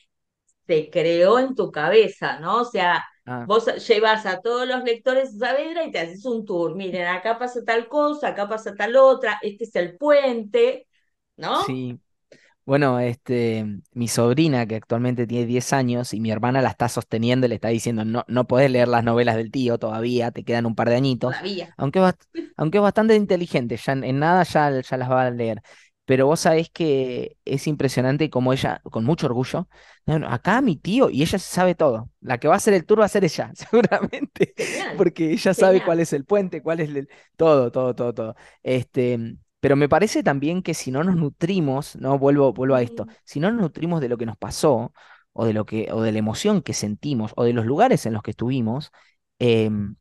[0.68, 2.62] se creó en tu cabeza, ¿no?
[2.62, 6.46] O sea, Ah, vos llevas a todos los lectores a Saavedra y te haces un
[6.46, 6.76] tour.
[6.76, 10.88] Miren, acá pasa tal cosa, acá pasa tal otra, este es el puente,
[11.38, 11.66] ¿no?
[11.66, 12.00] sí.
[12.66, 17.46] Bueno, este, mi sobrina, que actualmente tiene 10 años, y mi hermana la está sosteniendo
[17.48, 20.66] y le está diciendo, no, no podés leer las novelas del tío todavía, te quedan
[20.68, 21.76] un par de añitos, Todavía.
[21.78, 22.02] aunque,
[22.58, 25.62] aunque bastante inteligente, ya en, en nada ya, ya las va a leer.
[26.08, 29.70] Pero vos sabés que es impresionante como ella, con mucho orgullo,
[30.08, 32.86] "No, no, acá mi tío, y ella sabe todo, la que va a hacer el
[32.86, 36.80] tour va a ser ella, seguramente, Genial, porque ella sabe cuál es el puente, cuál
[36.80, 38.36] es el, todo, todo, todo, todo.
[38.64, 43.06] Este, pero me parece también que si no nos nutrimos, no vuelvo, vuelvo a esto,
[43.26, 44.94] si no nos nutrimos de lo que nos pasó,
[45.34, 48.14] o de lo que, o de la emoción que sentimos, o de los lugares en
[48.14, 48.92] los que estuvimos,
[49.40, 49.96] em,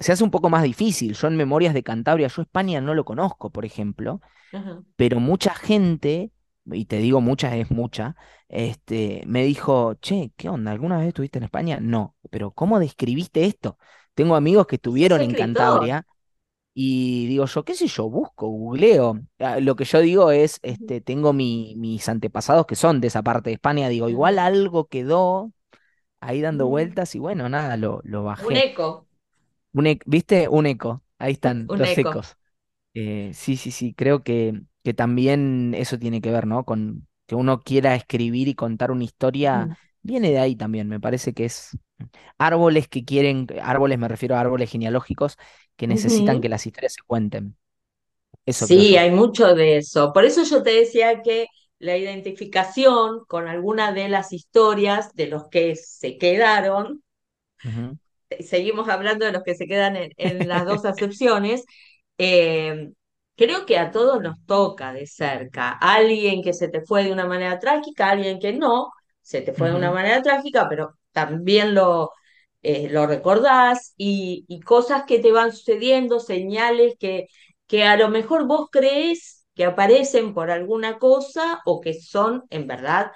[0.00, 1.14] se hace un poco más difícil.
[1.14, 4.20] Yo en Memorias de Cantabria, yo España no lo conozco, por ejemplo,
[4.96, 6.32] pero mucha gente,
[6.66, 8.16] y te digo mucha es mucha,
[8.48, 10.72] este, me dijo, che, ¿qué onda?
[10.72, 11.78] ¿Alguna vez estuviste en España?
[11.80, 13.78] No, pero ¿cómo describiste esto?
[14.14, 15.34] Tengo amigos que estuvieron en.
[15.34, 16.06] Cantabria
[16.74, 19.20] y digo yo, qué sé yo, busco, googleo.
[19.38, 23.22] Ah, Lo que yo digo es, este, tengo mi- mis antepasados que son de esa
[23.22, 25.52] parte de España, digo, igual algo quedó
[26.20, 26.68] ahí dando ujú.
[26.68, 28.60] vueltas y bueno, nada, lo, lo Un bajé.
[28.60, 29.05] eco,
[29.76, 30.48] Un ¿viste?
[30.48, 32.12] Un eco, ahí están un los eco.
[32.16, 32.36] ecos.
[32.94, 36.64] Eh, sí, sí, sí, creo que, que también eso tiene que ver, ¿no?
[36.66, 41.00] Con que uno quiera escribir y contar una historia, Ujú, viene de ahí también, me
[41.00, 41.78] parece que es
[42.38, 45.38] árboles que quieren, árboles me refiero a árboles genealógicos
[45.76, 47.56] que necesitan que las historias se cuenten.
[48.46, 50.12] Eso Sí, hay mucho de eso.
[50.12, 51.46] Por eso yo te decía que
[51.78, 57.02] la identificación con alguna de las historias de los que se quedaron,
[58.40, 61.64] seguimos hablando de los que se quedan en, en las dos acepciones,
[62.18, 62.90] eh,
[63.36, 65.70] creo que a todos nos toca de cerca.
[65.72, 68.90] Alguien que se te fue de una manera trágica, alguien que no,
[69.22, 72.10] se te fue de una manera trágica, pero también lo,
[72.62, 77.26] eh, lo recordás y, y cosas que te van sucediendo, señales que,
[77.66, 79.44] que a lo mejor vos crees.
[79.54, 83.10] que aparecen por alguna cosa o que son en verdad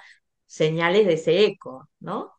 [0.47, 2.33] señales de ese eco, ¿no?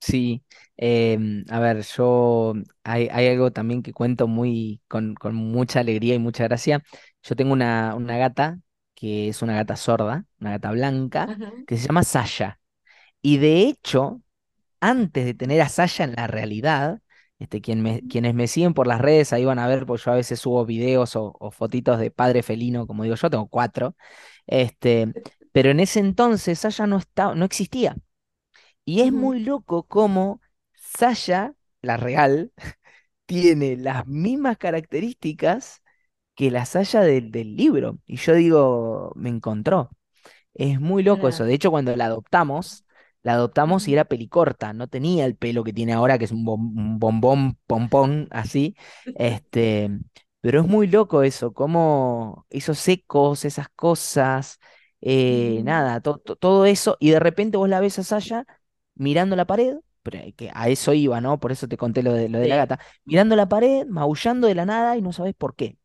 [0.00, 0.42] Sí,
[0.80, 6.16] em, a ver, yo hay, hay algo también que cuento muy con, con mucha alegría
[6.16, 6.82] y mucha gracia.
[7.24, 8.60] Yo tengo una, una gata
[8.96, 11.32] que es una gata sorda, una gata blanca,
[11.66, 12.60] que se llama Sasha.
[13.22, 14.22] Y de hecho,
[14.80, 17.00] antes de tener a Sasha en la realidad,
[17.38, 20.12] este, quien me- quienes me siguen por las redes ahí van a ver, porque yo
[20.12, 23.96] a veces subo videos o, o fotitos de padre felino, como digo yo, tengo cuatro.
[24.48, 25.14] Este,
[25.52, 27.96] pero en ese entonces Sasha no estaba, no existía.
[28.84, 30.40] Y es muy loco cómo
[30.98, 32.52] Sasha, la real,
[33.26, 35.82] tiene las mismas características
[36.36, 37.98] que la Sasha del, del libro.
[38.06, 39.90] Y yo digo, me encontró.
[40.54, 41.44] Es muy loco eso.
[41.44, 42.84] De hecho, cuando la adoptamos,
[43.22, 44.72] la adoptamos y era pelicorta.
[44.72, 48.76] No tenía el pelo que tiene ahora, que es un, bom- un bombón, pompón, así.
[49.14, 49.90] Este,
[50.40, 54.58] pero es muy loco eso, como esos ecos, esas cosas,
[55.00, 56.96] eh, nada, to- to- todo eso.
[57.00, 58.46] Y de repente vos la ves a Saya
[58.94, 59.76] mirando la pared.
[60.36, 61.38] Que a eso iba, ¿no?
[61.40, 62.78] Por eso te conté lo de, lo de la gata.
[63.04, 65.76] Mirando la pared, maullando de la nada y no sabes por qué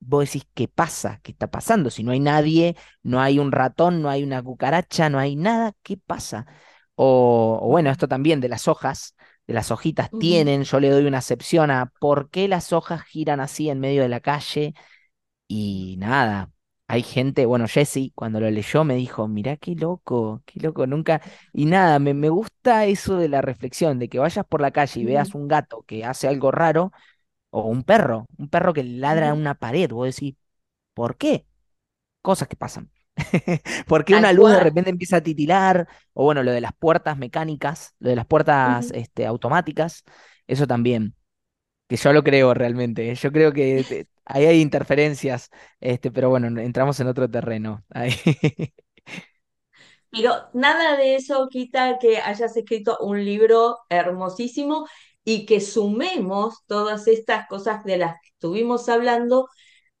[0.00, 1.20] vos decís, ¿qué pasa?
[1.22, 1.90] ¿Qué está pasando?
[1.90, 5.72] Si no hay nadie, no hay un ratón, no hay una cucaracha, no hay nada,
[5.82, 6.46] ¿qué pasa?
[6.94, 9.14] O, o bueno, esto también de las hojas,
[9.46, 13.40] de las hojitas tienen, yo le doy una acepción a por qué las hojas giran
[13.40, 14.74] así en medio de la calle
[15.48, 16.50] y nada.
[16.90, 21.20] Hay gente, bueno, Jesse, cuando lo leyó me dijo, mirá qué loco, qué loco, nunca.
[21.52, 25.00] Y nada, me, me gusta eso de la reflexión, de que vayas por la calle
[25.00, 26.92] y veas un gato que hace algo raro,
[27.50, 29.40] o un perro, un perro que ladra en Ujú.
[29.40, 30.36] una pared, vos decís,
[30.94, 31.46] ¿Por qué?
[32.22, 32.90] Cosas que pasan.
[33.88, 35.88] ¿Por qué una luz de repente empieza a titilar?
[36.14, 40.04] O bueno, lo de las puertas mecánicas, lo de las puertas este, automáticas,
[40.48, 41.16] eso también,
[41.88, 43.14] que yo lo creo realmente.
[43.14, 47.84] Yo creo que ahí hay interferencias, este, pero bueno, entramos en otro terreno.
[50.10, 54.86] Pero nada de eso quita que hayas escrito un libro hermosísimo
[55.24, 59.48] y que sumemos todas estas cosas de las que estuvimos hablando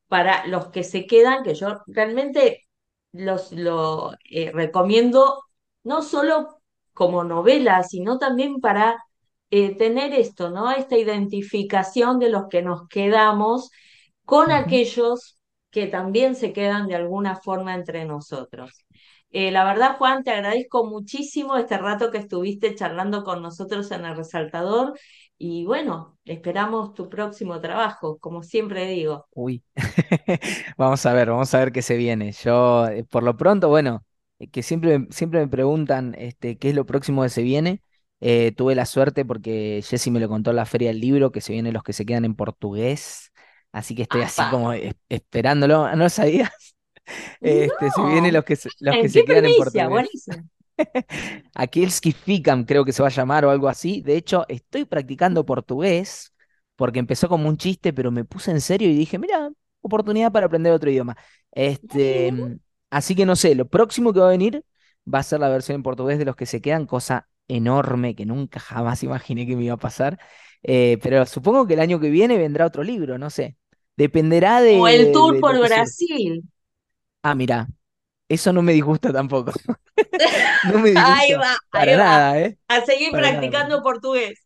[0.08, 2.66] para los que se quedan, que yo realmente
[3.12, 5.42] los lo eh, recomiendo
[5.84, 6.60] no solo
[6.94, 8.98] como novela, sino también para
[9.50, 10.70] eh, tener esto, ¿no?
[10.70, 13.70] Esta identificación de los que nos quedamos
[14.24, 15.38] con aquellos
[15.70, 18.84] que también se quedan de alguna forma entre nosotros.
[19.30, 24.06] Eh, la verdad, Juan, te agradezco muchísimo este rato que estuviste charlando con nosotros en
[24.06, 24.98] el resaltador
[25.36, 29.26] y bueno, esperamos tu próximo trabajo, como siempre digo.
[29.34, 29.62] Uy,
[30.78, 32.32] vamos a ver, vamos a ver qué se viene.
[32.32, 34.04] Yo, eh, por lo pronto, bueno,
[34.50, 37.82] que siempre, siempre me preguntan este, qué es lo próximo que se viene.
[38.20, 41.40] Eh, tuve la suerte porque Jessy me lo contó en la Feria del Libro, que
[41.40, 43.32] se vienen los que se quedan en portugués.
[43.72, 45.88] Así que estoy así como es- esperándolo.
[45.96, 46.50] ¿No lo sabías?
[47.42, 50.08] Este, se vienen los que se, los que ¿en se quedan en portugués.
[51.54, 54.00] Aquellos que fican, creo que se va a llamar o algo así.
[54.02, 56.32] De hecho, estoy practicando portugués
[56.76, 59.50] porque empezó como un chiste, pero me puse en serio y dije, mira,
[59.80, 61.16] oportunidad para aprender otro idioma.
[61.50, 62.32] Este,
[62.90, 64.64] así que no sé, lo próximo que va a venir
[65.12, 68.26] va a ser la versión en portugués de los que se quedan, cosa enorme que
[68.26, 70.18] nunca jamás imaginé que me iba a pasar.
[70.62, 73.56] Eh, pero supongo que el año que viene vendrá otro libro, no sé.
[73.96, 75.58] Dependerá O el de, tour de por.
[75.60, 76.42] Brasil.
[77.22, 77.68] Ah, mira,
[78.28, 79.52] eso no me disgusta tampoco.
[80.62, 82.04] No me Ahí disgusta ahí para va.
[82.04, 82.58] nada, ¿eh?
[82.68, 83.72] A seguir Para para nada.
[83.72, 84.38] practicando portugués.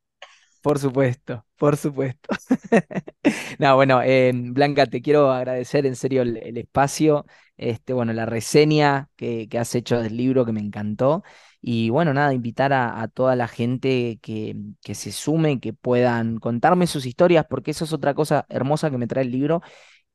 [0.62, 2.28] Por supuesto, por supuesto.
[3.58, 7.24] No, bueno, eh, Blanca, te quiero agradecer en serio el, el espacio,
[7.56, 11.22] este, bueno, la reseña que, que has hecho del libro que me encantó.
[11.60, 16.38] Y bueno, nada, invitar a, a toda la gente que, que se sume, que puedan
[16.38, 19.62] contarme sus historias, porque eso es otra cosa hermosa que me trae el libro,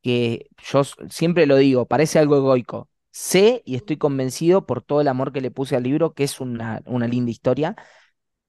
[0.03, 2.89] que yo siempre lo digo, parece algo egoico.
[3.11, 6.39] Sé y estoy convencido por todo el amor que le puse al libro, que es
[6.41, 7.75] una, una linda historia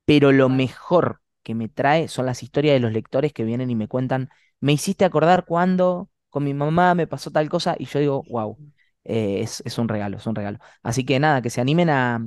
[0.04, 3.76] pero lo mejor que me trae son las historias de los lectores que vienen y
[3.76, 4.30] me cuentan,
[4.60, 8.60] me hiciste acordar cuando con mi mamá me pasó tal cosa y yo digo, wow,
[9.04, 10.58] es, es un regalo, es un regalo.
[10.82, 12.20] Así que nada, que se animen a,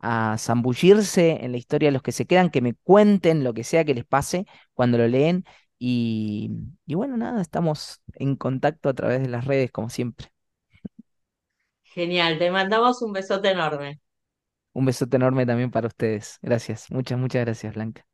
[0.00, 3.64] a zambullirse en la historia de los que se quedan, que me cuenten lo que
[3.64, 5.44] sea que les pase cuando lo leen
[5.78, 6.50] y,
[6.86, 10.28] y bueno, nada, estamos en contacto a través de las redes como siempre.
[11.84, 14.00] genial, te mandamos un besote enorme.
[14.74, 16.38] Un besote enorme también para ustedes.
[16.42, 18.06] Gracias, muchas, muchas gracias, Blanca.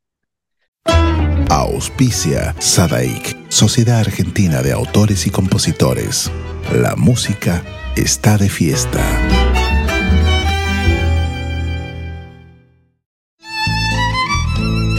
[1.51, 6.31] Auspicia Sadaik, Sociedad Argentina de Autores y Compositores.
[6.73, 7.63] La música
[7.97, 9.03] está de fiesta.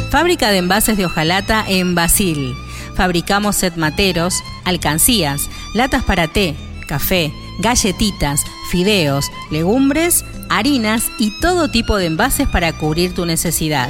[0.10, 2.56] Fábrica de envases de hojalata en Basil.
[2.96, 4.34] Fabricamos set materos,
[4.66, 6.56] alcancías, latas para té,
[6.88, 13.90] café, galletitas, fideos, legumbres, harinas y todo tipo de envases para cubrir tu necesidad.